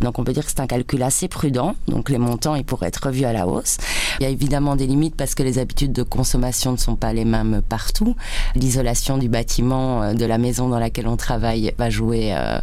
Donc 0.00 0.18
on 0.18 0.24
peut 0.24 0.32
dire 0.32 0.44
que 0.44 0.50
c'est 0.50 0.60
un 0.60 0.66
calcul 0.66 1.02
assez 1.02 1.28
prudent, 1.28 1.74
donc 1.88 2.10
les 2.10 2.18
montants 2.18 2.54
ils 2.54 2.64
pourraient 2.64 2.88
être 2.88 3.06
revus 3.06 3.24
à 3.24 3.32
la 3.32 3.46
hausse. 3.46 3.78
Il 4.20 4.22
y 4.22 4.26
a 4.26 4.28
évidemment 4.28 4.76
des 4.76 4.86
limites 4.86 5.14
parce 5.14 5.34
que 5.34 5.42
les 5.42 5.58
habitudes 5.58 5.92
de 5.92 6.02
consommation 6.02 6.72
ne 6.72 6.76
sont 6.76 6.96
pas 6.96 7.12
les 7.12 7.24
mêmes 7.24 7.62
partout. 7.68 8.14
L'isolation 8.54 9.18
du 9.18 9.28
bâtiment, 9.28 10.02
euh, 10.02 10.14
de 10.14 10.24
la 10.24 10.38
maison 10.38 10.68
dans 10.68 10.78
laquelle 10.78 11.08
on 11.08 11.16
travaille 11.16 11.72
va 11.78 11.90
jouer 11.90 12.34
euh, 12.34 12.58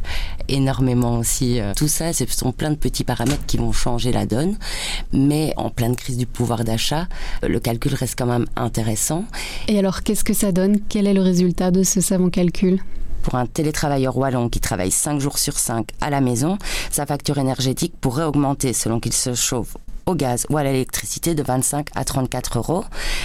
énormément 0.48 1.18
aussi. 1.18 1.60
Euh. 1.60 1.74
Tout 1.75 1.88
ça, 1.88 2.13
ce 2.13 2.25
sont 2.27 2.51
plein 2.51 2.72
de 2.72 2.75
petits 2.75 3.03
paramètres 3.03 3.46
qui 3.46 3.58
vont 3.58 3.72
changer 3.72 4.12
la 4.12 4.25
donne. 4.25 4.58
Mais 5.12 5.53
en 5.58 5.70
pleine 5.70 5.96
crise 5.96 6.18
du 6.18 6.25
pouvoir 6.25 6.63
d'achat, 6.63 7.08
le 7.44 7.60
calcul 7.60 7.94
reste 7.94 8.18
quand 8.18 8.25
même 8.25 8.46
intéressant. 8.56 9.25
Et 9.68 9.77
alors, 9.77 10.03
qu'est-ce 10.03 10.24
que 10.24 10.34
ça 10.34 10.51
donne? 10.51 10.80
Quel 10.89 11.08
est 11.08 11.13
le 11.13 11.22
résultat 11.22 11.72
de 11.72 11.84
ce 11.84 12.01
savant 12.01 12.30
calcul? 12.30 12.82
Pour 13.24 13.36
un 13.36 13.48
télétravailleur 13.48 14.15
wallon 14.15 14.50
qui 14.50 14.60
travaille 14.60 14.92
5 14.92 15.20
jours 15.20 15.39
sur 15.39 15.58
5 15.58 15.88
à 16.01 16.12
la 16.12 16.22
maison, 16.22 16.60
sa 16.92 17.08
facture 17.08 17.39
énergétique 17.39 17.96
pourrait 18.00 18.25
augmenter 18.25 18.74
selon 18.74 19.00
qu'il 19.00 19.13
se 19.13 19.34
chauffe 19.34 19.75
au 20.06 20.15
gaz 20.15 20.46
ou 20.50 20.58
à 20.58 20.63
l'électricité 20.63 21.34
de 21.36 21.44
25 21.44 21.88
à 21.96 22.03
34 22.03 22.58
euros. 22.58 22.84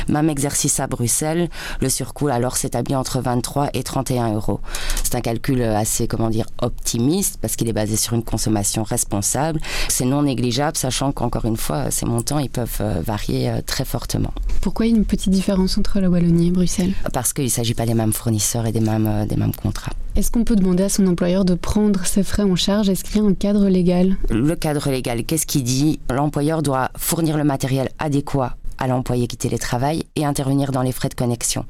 Même 0.09 0.31
exercice 0.31 0.81
à 0.81 0.87
Bruxelles, 0.87 1.49
le 1.81 1.89
surcoût 1.89 2.29
alors 2.29 2.57
s'établit 2.57 2.97
entre 2.97 3.21
23 3.21 3.71
et 3.75 3.83
31 3.83 4.35
euros. 4.35 4.61
C'est 5.09 5.17
un 5.17 5.23
calcul 5.23 5.63
assez, 5.63 6.07
comment 6.07 6.29
dire, 6.29 6.45
optimiste 6.61 7.39
parce 7.41 7.57
qu'il 7.57 7.67
est 7.67 7.73
basé 7.73 7.97
sur 7.97 8.13
une 8.13 8.23
consommation 8.23 8.83
responsable. 8.83 9.59
C'est 9.89 10.05
non 10.05 10.25
négligeable, 10.25 10.77
sachant 10.77 11.13
qu'encore 11.13 11.47
une 11.47 11.57
fois, 11.57 11.91
ces 11.91 12.05
montants, 12.05 12.39
ils 12.39 12.51
peuvent 12.51 12.77
euh, 12.83 13.01
varier 13.01 13.49
euh, 13.49 13.61
très 13.65 13.87
fortement. 13.87 14.35
Pourquoi 14.61 14.85
il 14.85 14.91
y 14.91 14.95
a 14.95 14.99
une 14.99 15.07
petite 15.07 15.31
différence 15.31 15.79
entre 15.79 15.99
la 16.01 16.11
Wallonie 16.11 16.49
et 16.49 16.51
Bruxelles? 16.51 16.93
Parce 17.15 17.33
qu'il 17.33 17.45
ne 17.45 17.49
s'agit 17.49 17.73
pas 17.73 17.87
des 17.87 17.95
mêmes 17.95 18.13
fournisseurs 18.13 18.67
et 18.67 18.73
des 18.73 18.81
mêmes, 18.81 19.07
euh, 19.07 19.25
des 19.25 19.37
mêmes 19.37 19.55
contrats. 19.55 19.93
Est-ce 20.15 20.31
qu'on 20.31 20.45
peut 20.45 20.57
demander 20.57 20.83
à 20.83 20.91
son 20.91 21.07
employeur 21.07 21.47
de 21.47 21.55
prendre 21.55 22.05
ses 22.05 22.23
frais 22.23 22.43
en 22.43 22.55
charge? 22.55 22.91
Est-ce 22.91 23.03
qu'il 23.03 23.17
y 23.17 23.25
a 23.25 23.27
un 23.27 23.33
cadre 23.33 23.67
légal? 23.71 24.19
Le 24.29 24.57
cadre 24.57 24.91
légal, 24.91 25.25
qu'est-ce 25.25 25.47
qu'il 25.47 25.63
dit? 25.63 26.01
L'employeur 26.11 26.61
doit 26.63 26.91
fournir 26.99 27.39
le 27.39 27.45
matériel 27.45 27.89
adéquat 27.99 28.57
à 28.79 28.87
l'employé 28.87 29.27
qui 29.27 29.37
télétravaille 29.37 30.05
et 30.17 30.25
intervenir 30.25 30.73
dans 30.73 30.83
les 30.83 30.93
frais 30.93 31.09
de 31.09 31.15
connexion. 31.15 31.65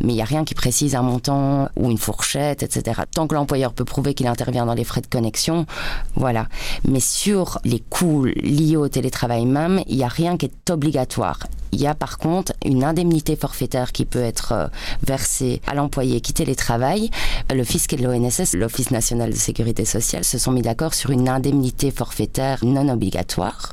Mais 0.00 0.12
il 0.12 0.16
n'y 0.16 0.22
a 0.22 0.26
rien 0.26 0.44
qui 0.44 0.54
précise 0.54 0.94
un 0.94 1.02
montant 1.02 1.68
ou 1.76 1.90
une 1.90 1.98
fourchette, 1.98 2.62
etc. 2.62 3.02
Tant 3.14 3.26
que 3.26 3.34
l'employeur 3.34 3.72
peut 3.72 3.84
prouver 3.84 4.14
qu'il 4.14 4.26
intervient 4.26 4.66
dans 4.66 4.74
les 4.74 4.84
frais 4.84 5.00
de 5.00 5.06
connexion, 5.06 5.66
voilà. 6.14 6.46
Mais 6.86 7.00
sur 7.00 7.58
les 7.64 7.80
coûts 7.80 8.24
liés 8.24 8.76
au 8.76 8.88
télétravail 8.88 9.46
même, 9.46 9.82
il 9.86 9.96
n'y 9.96 10.04
a 10.04 10.08
rien 10.08 10.36
qui 10.36 10.46
est 10.46 10.70
obligatoire. 10.70 11.38
Il 11.72 11.80
y 11.80 11.86
a 11.86 11.94
par 11.94 12.18
contre 12.18 12.52
une 12.64 12.84
indemnité 12.84 13.34
forfaitaire 13.34 13.92
qui 13.92 14.04
peut 14.04 14.22
être 14.22 14.52
euh, 14.52 14.68
versée 15.06 15.62
à 15.66 15.74
l'employé 15.74 16.20
qui 16.20 16.34
télétravaille. 16.34 17.10
Le 17.50 17.64
fisc 17.64 17.94
et 17.94 17.96
l'ONSS, 17.96 18.54
l'Office 18.54 18.90
national 18.90 19.30
de 19.30 19.36
sécurité 19.36 19.86
sociale, 19.86 20.22
se 20.22 20.36
sont 20.36 20.52
mis 20.52 20.60
d'accord 20.60 20.92
sur 20.92 21.10
une 21.10 21.30
indemnité 21.30 21.90
forfaitaire 21.90 22.58
non 22.62 22.88
obligatoire. 22.90 23.72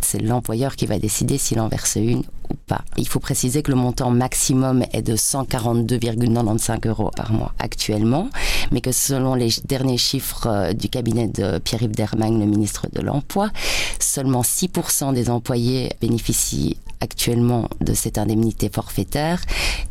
C'est 0.00 0.20
l'employeur 0.20 0.76
qui 0.76 0.86
va 0.86 1.00
décider 1.00 1.38
s'il 1.38 1.58
en 1.58 1.68
verse 1.68 1.96
une 1.96 2.22
ou 2.50 2.54
pas. 2.66 2.82
Il 2.96 3.06
faut 3.08 3.20
préciser 3.20 3.62
que 3.62 3.70
le 3.70 3.76
montant 3.76 4.10
maximum 4.10 4.84
est 4.92 5.02
de 5.02 5.16
142,95 5.16 6.88
euros 6.88 7.10
par 7.14 7.32
mois 7.32 7.52
actuellement, 7.58 8.28
mais 8.72 8.80
que 8.80 8.92
selon 8.92 9.34
les 9.34 9.50
derniers 9.64 9.98
chiffres 9.98 10.46
euh, 10.46 10.72
du 10.72 10.88
cabinet 10.88 11.28
de 11.28 11.58
Pierre-Yves 11.58 11.94
Dermagne, 11.94 12.38
le 12.38 12.46
ministre 12.46 12.88
de 12.92 13.00
l'Emploi, 13.00 13.50
seulement 13.98 14.42
6% 14.42 15.14
des 15.14 15.30
employés 15.30 15.90
bénéficient 16.00 16.76
actuellement 17.00 17.68
de 17.80 17.94
cette 17.94 18.18
indemnité 18.18 18.68
forfaitaire 18.68 19.40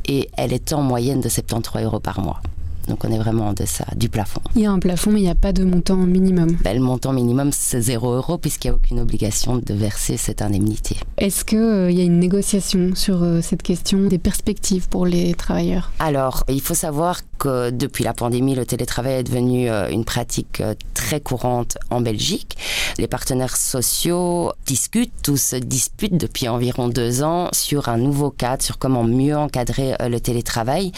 et 0.05 0.29
elle 0.37 0.53
est 0.53 0.73
en 0.73 0.81
moyenne 0.81 1.21
de 1.21 1.29
73 1.29 1.83
euros 1.83 1.99
par 1.99 2.19
mois. 2.19 2.41
Donc 2.89 3.05
on 3.05 3.11
est 3.11 3.17
vraiment 3.19 3.47
en 3.47 3.53
deçà 3.53 3.85
du 3.95 4.09
plafond. 4.09 4.41
Il 4.55 4.63
y 4.63 4.65
a 4.65 4.71
un 4.71 4.79
plafond, 4.79 5.11
mais 5.11 5.19
il 5.19 5.23
n'y 5.23 5.29
a 5.29 5.35
pas 5.35 5.53
de 5.53 5.63
montant 5.63 5.95
minimum. 5.95 6.57
Ben, 6.63 6.75
le 6.75 6.83
montant 6.83 7.13
minimum, 7.13 7.51
c'est 7.53 7.79
0 7.79 8.15
euros 8.15 8.37
puisqu'il 8.37 8.69
n'y 8.69 8.73
a 8.73 8.75
aucune 8.75 8.99
obligation 8.99 9.57
de 9.57 9.73
verser 9.73 10.17
cette 10.17 10.41
indemnité. 10.41 10.97
Est-ce 11.17 11.45
qu'il 11.45 11.59
euh, 11.59 11.91
y 11.91 12.01
a 12.01 12.03
une 12.03 12.19
négociation 12.19 12.95
sur 12.95 13.23
euh, 13.23 13.41
cette 13.41 13.61
question 13.61 13.99
des 14.07 14.17
perspectives 14.17 14.89
pour 14.89 15.05
les 15.05 15.35
travailleurs? 15.35 15.91
Alors, 15.99 16.43
il 16.49 16.61
faut 16.61 16.73
savoir 16.73 17.21
que 17.37 17.69
depuis 17.69 18.03
la 18.03 18.13
pandémie, 18.13 18.55
le 18.55 18.65
télétravail 18.65 19.19
est 19.19 19.23
devenu 19.23 19.69
euh, 19.69 19.89
une 19.89 20.03
pratique 20.03 20.63
très 21.09 21.21
courante 21.21 21.79
en 21.89 22.01
Belgique. 22.01 22.55
Les 22.99 23.07
partenaires 23.07 23.57
sociaux 23.57 24.51
discutent, 24.67 25.11
tous 25.23 25.41
se 25.41 25.55
disputent 25.55 26.17
depuis 26.17 26.47
environ 26.47 26.87
deux 26.87 27.23
ans 27.23 27.49
sur 27.51 27.89
un 27.89 27.97
nouveau 27.97 28.29
cadre, 28.29 28.61
sur 28.61 28.77
comment 28.77 29.03
mieux 29.03 29.35
encadrer 29.35 29.95
le 30.07 30.19
télétravail. 30.19 30.91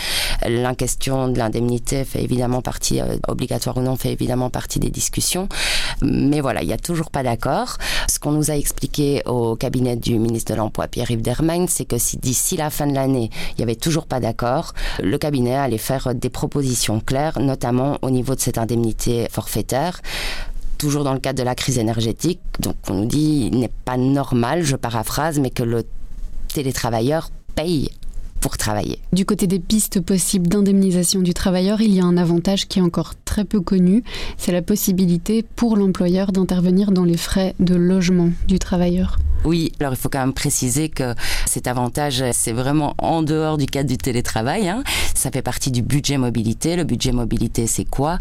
La 0.45 0.75
question 0.75 1.29
de 1.29 1.37
l'indemnité 1.37 2.03
fait 2.03 2.21
évidemment 2.21 2.61
partie, 2.61 2.99
euh, 2.99 3.15
obligatoire 3.29 3.77
ou 3.77 3.81
non, 3.81 3.95
fait 3.95 4.11
évidemment 4.11 4.49
partie 4.49 4.79
des 4.79 4.89
discussions. 4.89 5.47
Mais 6.01 6.41
voilà, 6.41 6.61
il 6.61 6.67
n'y 6.67 6.73
a 6.73 6.77
toujours 6.77 7.09
pas 7.09 7.23
d'accord. 7.23 7.77
Ce 8.09 8.19
qu'on 8.19 8.31
nous 8.31 8.51
a 8.51 8.57
expliqué 8.57 9.21
au 9.25 9.55
cabinet 9.55 9.95
du 9.95 10.19
ministre 10.19 10.51
de 10.51 10.57
l'Emploi, 10.57 10.89
Pierre-Yves 10.89 11.21
Dermagne, 11.21 11.67
c'est 11.69 11.85
que 11.85 11.97
si 11.97 12.17
d'ici 12.17 12.57
la 12.57 12.69
fin 12.69 12.85
de 12.85 12.95
l'année, 12.95 13.29
il 13.51 13.55
n'y 13.59 13.63
avait 13.63 13.75
toujours 13.75 14.07
pas 14.07 14.19
d'accord, 14.19 14.73
le 15.01 15.17
cabinet 15.17 15.55
allait 15.55 15.77
faire 15.77 16.13
des 16.13 16.29
propositions 16.29 16.99
claires, 16.99 17.39
notamment 17.39 17.97
au 18.01 18.09
niveau 18.09 18.35
de 18.35 18.41
cette 18.41 18.57
indemnité 18.57 19.27
forfaitaire 19.31 20.00
toujours 20.77 21.03
dans 21.03 21.13
le 21.13 21.19
cadre 21.19 21.39
de 21.39 21.43
la 21.43 21.55
crise 21.55 21.77
énergétique. 21.77 22.39
Donc 22.59 22.75
on 22.89 22.95
nous 22.95 23.05
dit, 23.05 23.49
il 23.51 23.59
n'est 23.59 23.71
pas 23.85 23.97
normal, 23.97 24.63
je 24.63 24.75
paraphrase, 24.75 25.39
mais 25.39 25.49
que 25.51 25.63
le 25.63 25.83
télétravailleur 26.53 27.29
paye 27.55 27.89
pour 28.39 28.57
travailler. 28.57 28.99
Du 29.13 29.23
côté 29.23 29.45
des 29.45 29.59
pistes 29.59 30.01
possibles 30.01 30.47
d'indemnisation 30.47 31.21
du 31.21 31.33
travailleur, 31.33 31.79
il 31.79 31.93
y 31.93 32.01
a 32.01 32.03
un 32.03 32.17
avantage 32.17 32.67
qui 32.67 32.79
est 32.79 32.81
encore 32.81 33.13
très 33.23 33.45
peu 33.45 33.61
connu, 33.61 34.03
c'est 34.37 34.51
la 34.51 34.63
possibilité 34.63 35.45
pour 35.55 35.77
l'employeur 35.77 36.31
d'intervenir 36.31 36.91
dans 36.91 37.05
les 37.05 37.17
frais 37.17 37.53
de 37.59 37.75
logement 37.75 38.31
du 38.47 38.57
travailleur. 38.57 39.19
Oui, 39.43 39.71
alors 39.79 39.93
il 39.93 39.97
faut 39.97 40.09
quand 40.09 40.19
même 40.19 40.33
préciser 40.33 40.89
que 40.89 41.15
cet 41.45 41.67
avantage, 41.67 42.23
c'est 42.31 42.51
vraiment 42.51 42.93
en 42.99 43.23
dehors 43.23 43.57
du 43.57 43.65
cadre 43.65 43.89
du 43.89 43.97
télétravail. 43.97 44.69
Hein. 44.69 44.83
Ça 45.15 45.31
fait 45.31 45.41
partie 45.41 45.71
du 45.71 45.81
budget 45.81 46.17
mobilité. 46.17 46.75
Le 46.75 46.83
budget 46.83 47.11
mobilité, 47.11 47.65
c'est 47.65 47.85
quoi? 47.85 48.19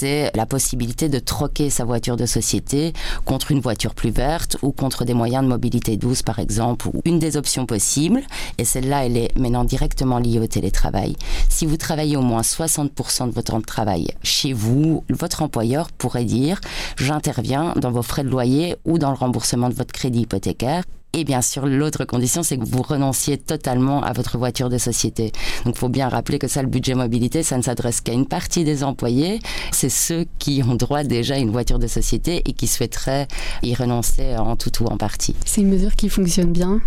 C'est 0.00 0.30
la 0.34 0.46
possibilité 0.46 1.10
de 1.10 1.18
troquer 1.18 1.68
sa 1.68 1.84
voiture 1.84 2.16
de 2.16 2.24
société 2.24 2.94
contre 3.26 3.50
une 3.50 3.60
voiture 3.60 3.94
plus 3.94 4.08
verte 4.08 4.56
ou 4.62 4.72
contre 4.72 5.04
des 5.04 5.12
moyens 5.12 5.44
de 5.44 5.48
mobilité 5.50 5.98
douce, 5.98 6.22
par 6.22 6.38
exemple, 6.38 6.88
ou 6.88 7.02
une 7.04 7.18
des 7.18 7.36
options 7.36 7.66
possibles. 7.66 8.22
Et 8.56 8.64
celle-là, 8.64 9.04
elle 9.04 9.18
est 9.18 9.36
maintenant 9.36 9.62
directement 9.62 10.18
liée 10.18 10.38
au 10.38 10.46
télétravail. 10.46 11.16
Si 11.50 11.66
vous 11.66 11.76
travaillez 11.76 12.16
au 12.16 12.22
moins 12.22 12.40
60% 12.40 13.28
de 13.28 13.34
votre 13.34 13.52
temps 13.52 13.60
de 13.60 13.64
travail 13.66 14.14
chez 14.22 14.54
vous, 14.54 15.04
votre 15.10 15.42
employeur 15.42 15.92
pourrait 15.92 16.24
dire 16.24 16.62
j'interviens 16.96 17.74
dans 17.76 17.90
vos 17.90 18.00
frais 18.00 18.24
de 18.24 18.30
loyer 18.30 18.76
ou 18.86 18.96
dans 18.96 19.10
le 19.10 19.16
remboursement 19.16 19.68
de 19.68 19.74
votre 19.74 19.92
crédit 19.92 20.22
hypothécaire 20.22 20.84
et 21.12 21.24
bien 21.24 21.42
sûr, 21.42 21.66
l'autre 21.66 22.04
condition, 22.04 22.44
c'est 22.44 22.56
que 22.56 22.64
vous 22.64 22.82
renonciez 22.82 23.36
totalement 23.36 24.02
à 24.02 24.12
votre 24.12 24.38
voiture 24.38 24.68
de 24.68 24.78
société. 24.78 25.32
Donc, 25.64 25.74
il 25.74 25.78
faut 25.78 25.88
bien 25.88 26.08
rappeler 26.08 26.38
que 26.38 26.46
ça, 26.46 26.62
le 26.62 26.68
budget 26.68 26.94
mobilité, 26.94 27.42
ça 27.42 27.56
ne 27.56 27.62
s'adresse 27.62 28.00
qu'à 28.00 28.12
une 28.12 28.26
partie 28.26 28.62
des 28.62 28.84
employés. 28.84 29.40
C'est 29.72 29.88
ceux 29.88 30.26
qui 30.38 30.62
ont 30.62 30.76
droit 30.76 31.02
déjà 31.02 31.34
à 31.34 31.38
une 31.38 31.50
voiture 31.50 31.80
de 31.80 31.88
société 31.88 32.42
et 32.46 32.52
qui 32.52 32.68
souhaiteraient 32.68 33.26
y 33.64 33.74
renoncer 33.74 34.36
en 34.36 34.54
tout 34.54 34.84
ou 34.84 34.86
en 34.86 34.96
partie. 34.96 35.34
C'est 35.44 35.62
une 35.62 35.70
mesure 35.70 35.96
qui 35.96 36.08
fonctionne 36.08 36.52
bien? 36.52 36.80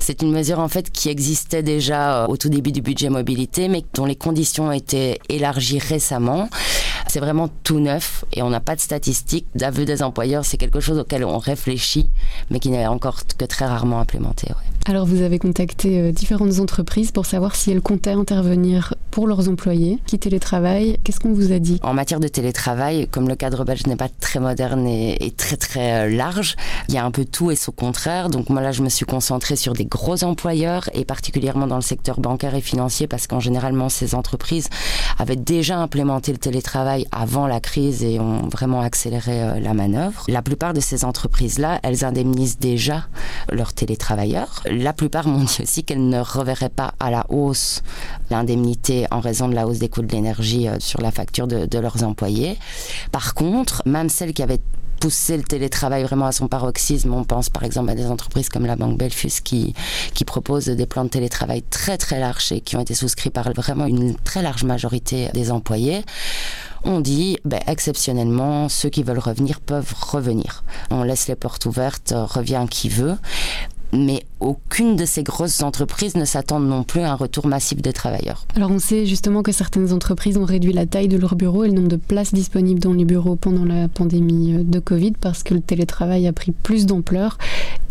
C'est 0.00 0.22
une 0.22 0.32
mesure, 0.32 0.58
en 0.58 0.68
fait, 0.68 0.90
qui 0.90 1.10
existait 1.10 1.62
déjà 1.62 2.22
euh, 2.22 2.26
au 2.28 2.38
tout 2.38 2.48
début 2.48 2.72
du 2.72 2.80
budget 2.80 3.10
mobilité, 3.10 3.68
mais 3.68 3.84
dont 3.92 4.06
les 4.06 4.16
conditions 4.16 4.68
ont 4.68 4.72
été 4.72 5.20
élargies 5.28 5.78
récemment. 5.78 6.48
C'est 7.06 7.20
vraiment 7.20 7.48
tout 7.62 7.80
neuf 7.80 8.24
et 8.32 8.42
on 8.42 8.50
n'a 8.50 8.60
pas 8.60 8.76
de 8.76 8.80
statistiques. 8.80 9.46
D'aveu 9.54 9.84
des 9.84 10.02
employeurs, 10.02 10.44
c'est 10.44 10.56
quelque 10.56 10.80
chose 10.80 10.98
auquel 10.98 11.24
on 11.24 11.38
réfléchit, 11.38 12.08
mais 12.50 12.60
qui 12.60 12.70
n'est 12.70 12.86
encore 12.86 13.20
que 13.38 13.44
très 13.44 13.66
rarement 13.66 14.00
implémenté. 14.00 14.48
Alors 14.88 15.04
vous 15.04 15.22
avez 15.22 15.40
contacté 15.40 15.98
euh, 15.98 16.12
différentes 16.12 16.60
entreprises 16.60 17.10
pour 17.10 17.26
savoir 17.26 17.56
si 17.56 17.72
elles 17.72 17.80
comptaient 17.80 18.12
intervenir 18.12 18.94
pour 19.10 19.26
leurs 19.26 19.48
employés 19.48 19.98
qui 20.06 20.16
télétravaillent. 20.16 20.98
Qu'est-ce 21.02 21.18
qu'on 21.18 21.32
vous 21.32 21.52
a 21.52 21.58
dit? 21.58 21.80
En 21.82 21.92
matière 21.92 22.20
de 22.20 22.28
télétravail, 22.28 23.08
comme 23.08 23.28
le 23.28 23.34
cadre 23.34 23.64
belge 23.64 23.84
n'est 23.86 23.96
pas 23.96 24.08
très 24.08 24.38
moderne 24.38 24.86
et, 24.86 25.32
très 25.36 25.56
très 25.56 26.06
euh, 26.06 26.16
large, 26.16 26.54
il 26.88 26.94
y 26.94 26.98
a 26.98 27.04
un 27.04 27.10
peu 27.10 27.24
tout 27.24 27.50
et 27.50 27.56
son 27.56 27.72
contraire. 27.72 28.30
Donc 28.30 28.48
moi 28.48 28.62
là, 28.62 28.70
je 28.70 28.82
me 28.82 28.88
suis 28.88 29.06
concentrée 29.06 29.56
sur 29.56 29.72
des 29.72 29.86
gros 29.86 30.22
employeurs 30.22 30.88
et 30.94 31.04
particulièrement 31.04 31.66
dans 31.66 31.76
le 31.76 31.82
secteur 31.82 32.20
bancaire 32.20 32.54
et 32.54 32.60
financier 32.60 33.08
parce 33.08 33.26
qu'en 33.26 33.40
généralement 33.40 33.88
ces 33.88 34.14
entreprises 34.14 34.68
avaient 35.18 35.34
déjà 35.34 35.78
implémenté 35.78 36.30
le 36.30 36.38
télétravail 36.38 36.95
avant 37.12 37.46
la 37.46 37.60
crise 37.60 38.02
et 38.02 38.18
ont 38.20 38.48
vraiment 38.48 38.80
accéléré 38.80 39.42
euh, 39.42 39.60
la 39.60 39.74
manœuvre. 39.74 40.24
La 40.28 40.42
plupart 40.42 40.72
de 40.72 40.80
ces 40.80 41.04
entreprises-là, 41.04 41.80
elles 41.82 42.04
indemnisent 42.04 42.58
déjà 42.58 43.06
leurs 43.50 43.72
télétravailleurs. 43.72 44.62
La 44.70 44.92
plupart 44.92 45.26
m'ont 45.26 45.44
dit 45.44 45.58
aussi 45.62 45.84
qu'elles 45.84 46.08
ne 46.08 46.20
reverraient 46.20 46.68
pas 46.68 46.94
à 47.00 47.10
la 47.10 47.26
hausse 47.28 47.82
l'indemnité 48.30 49.06
en 49.10 49.20
raison 49.20 49.48
de 49.48 49.54
la 49.54 49.66
hausse 49.66 49.78
des 49.78 49.88
coûts 49.88 50.02
de 50.02 50.12
l'énergie 50.12 50.68
euh, 50.68 50.76
sur 50.78 51.00
la 51.00 51.10
facture 51.10 51.46
de, 51.46 51.78
leurs 51.78 52.04
employés. 52.04 52.56
Par 53.12 53.34
contre, 53.34 53.82
même 53.84 54.08
celles 54.08 54.32
qui 54.32 54.42
avaient 54.42 54.60
pousser 55.00 55.36
le 55.36 55.42
télétravail 55.42 56.04
vraiment 56.04 56.26
à 56.26 56.32
son 56.32 56.48
paroxysme. 56.48 57.12
On 57.12 57.24
pense 57.24 57.50
par 57.50 57.64
exemple 57.64 57.90
à 57.90 57.94
des 57.94 58.06
entreprises 58.06 58.48
comme 58.48 58.66
la 58.66 58.76
Banque 58.76 58.96
Belfus 58.98 59.42
qui, 59.44 59.74
qui 60.14 60.24
proposent 60.24 60.66
des 60.66 60.86
plans 60.86 61.04
de 61.04 61.10
télétravail 61.10 61.62
très 61.62 61.98
très 61.98 62.18
larges 62.18 62.52
et 62.52 62.60
qui 62.60 62.76
ont 62.76 62.80
été 62.80 62.94
souscrits 62.94 63.30
par 63.30 63.52
vraiment 63.52 63.86
une 63.86 64.14
très 64.16 64.42
large 64.42 64.64
majorité 64.64 65.28
des 65.34 65.50
employés 65.50 66.02
on 66.86 67.00
dit 67.00 67.36
ben, 67.44 67.60
exceptionnellement, 67.66 68.68
ceux 68.68 68.88
qui 68.88 69.02
veulent 69.02 69.18
revenir 69.18 69.60
peuvent 69.60 69.94
revenir. 70.00 70.64
On 70.90 71.02
laisse 71.02 71.28
les 71.28 71.34
portes 71.34 71.66
ouvertes, 71.66 72.14
revient 72.16 72.66
qui 72.70 72.88
veut 72.88 73.16
mais 73.92 74.24
aucune 74.40 74.96
de 74.96 75.04
ces 75.04 75.22
grosses 75.22 75.62
entreprises 75.62 76.16
ne 76.16 76.24
s'attendent 76.24 76.68
non 76.68 76.82
plus 76.82 77.00
à 77.00 77.12
un 77.12 77.14
retour 77.14 77.46
massif 77.46 77.80
des 77.80 77.92
travailleurs. 77.92 78.46
Alors 78.54 78.70
on 78.70 78.78
sait 78.78 79.06
justement 79.06 79.42
que 79.42 79.52
certaines 79.52 79.92
entreprises 79.92 80.36
ont 80.36 80.44
réduit 80.44 80.72
la 80.72 80.86
taille 80.86 81.08
de 81.08 81.16
leurs 81.16 81.36
bureaux 81.36 81.64
et 81.64 81.68
le 81.68 81.74
nombre 81.74 81.88
de 81.88 81.96
places 81.96 82.34
disponibles 82.34 82.80
dans 82.80 82.92
les 82.92 83.04
bureaux 83.04 83.36
pendant 83.36 83.64
la 83.64 83.88
pandémie 83.88 84.54
euh, 84.54 84.62
de 84.62 84.78
Covid 84.78 85.12
parce 85.20 85.42
que 85.42 85.54
le 85.54 85.60
télétravail 85.60 86.26
a 86.26 86.32
pris 86.32 86.52
plus 86.52 86.86
d'ampleur. 86.86 87.38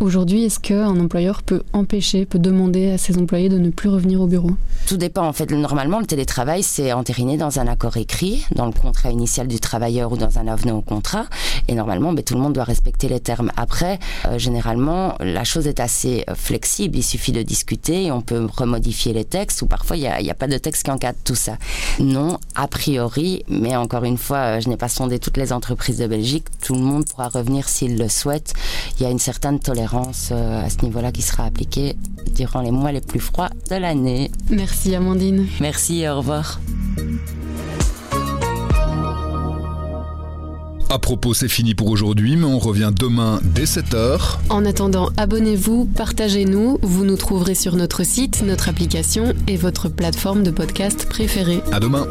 Aujourd'hui, 0.02 0.44
est-ce 0.44 0.60
qu'un 0.60 1.00
employeur 1.00 1.42
peut 1.42 1.64
empêcher, 1.72 2.26
peut 2.26 2.38
demander 2.38 2.92
à 2.92 2.98
ses 2.98 3.18
employés 3.18 3.48
de 3.48 3.58
ne 3.58 3.70
plus 3.70 3.88
revenir 3.88 4.20
au 4.20 4.28
bureau? 4.28 4.52
Tout 4.88 4.98
dépend. 4.98 5.26
En 5.26 5.32
fait, 5.32 5.50
normalement, 5.52 6.00
le 6.00 6.06
télétravail, 6.06 6.64
c'est 6.64 6.92
entériné 6.92 7.38
dans 7.38 7.60
un 7.60 7.68
accord 7.68 7.96
écrit, 7.96 8.46
dans 8.54 8.66
le 8.66 8.74
contrat 8.74 9.10
initial 9.10 9.48
du 9.48 9.60
travailleur 9.60 10.12
ou 10.12 10.18
dans 10.18 10.38
un 10.38 10.48
avenant 10.48 10.78
au 10.78 10.82
contrat. 10.82 11.26
Et 11.70 11.76
normalement, 11.76 12.12
ben, 12.12 12.24
tout 12.24 12.34
le 12.34 12.42
monde 12.42 12.54
doit 12.54 12.66
respecter 12.66 13.08
les 13.08 13.22
termes. 13.22 13.52
Après, 13.56 14.00
euh, 14.26 14.38
généralement, 14.38 15.16
la 15.22 15.44
chose 15.46 15.66
est 15.66 15.80
assez 15.80 16.26
euh, 16.30 16.36
flexible. 16.36 16.98
Il 16.98 17.04
suffit 17.04 17.32
de 17.32 17.42
discuter 17.42 18.04
et 18.04 18.12
on 18.12 18.22
peut 18.22 18.48
remodifier 18.54 19.14
les 19.14 19.26
textes 19.26 19.62
ou 19.62 19.66
parfois 19.66 19.96
il 19.98 20.02
n'y 20.02 20.08
a, 20.08 20.18
a, 20.18 20.34
pas 20.36 20.48
de 20.48 20.58
texte 20.58 20.84
qui 20.84 20.92
encadre 20.92 21.18
tout 21.24 21.36
ça. 21.36 21.58
Non, 22.00 22.38
a 22.54 22.68
priori, 22.68 23.44
mais 23.48 23.76
encore 23.76 24.04
une 24.04 24.18
fois, 24.18 24.38
euh, 24.38 24.60
je 24.60 24.68
n'ai 24.70 24.78
pas 24.78 24.90
sondé 24.90 25.20
toutes 25.20 25.38
les 25.38 25.54
entreprises 25.54 25.98
de 25.98 26.08
Belgique. 26.08 26.46
Tout 26.62 26.76
le 26.76 26.82
monde 26.82 27.06
pourra 27.06 27.30
revenir 27.30 27.70
s'il 27.70 27.98
le 27.98 28.10
souhaite. 28.10 28.54
Il 29.00 29.04
y 29.04 29.06
a 29.06 29.10
une 29.10 29.20
certaine 29.20 29.60
tolérance 29.60 30.30
euh, 30.32 30.66
à 30.66 30.70
ce 30.70 30.82
niveau-là 30.84 31.12
qui 31.12 31.22
sera 31.22 31.46
appliquée 31.46 31.96
durant 32.36 32.62
les 32.62 32.72
mois 32.72 32.92
les 32.92 33.02
plus 33.02 33.20
froids 33.20 33.50
de 33.70 33.76
l'année. 33.76 34.32
Merci 34.50 34.96
Amandine. 34.96 35.48
Merci, 35.60 36.08
au 36.08 36.18
revoir. 36.18 36.60
À 40.90 41.00
propos, 41.00 41.34
c'est 41.34 41.50
fini 41.50 41.76
pour 41.76 41.90
aujourd'hui, 41.90 42.38
mais 42.38 42.46
on 42.46 42.58
revient 42.58 42.92
demain 42.98 43.42
dès 43.44 43.66
7h. 43.66 44.38
En 44.50 44.64
attendant, 44.64 45.10
abonnez-vous, 45.18 45.86
partagez-nous. 45.86 46.78
Vous 46.82 47.04
nous 47.04 47.18
trouverez 47.18 47.56
sur 47.56 47.76
notre 47.76 48.06
site, 48.06 48.44
notre 48.46 48.70
application 48.70 49.34
et 49.48 49.58
votre 49.58 49.90
plateforme 49.90 50.44
de 50.44 50.52
podcast 50.52 51.10
préférée. 51.10 51.62
À 51.74 51.82
demain. 51.82 52.08